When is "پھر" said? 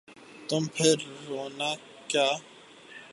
0.73-0.95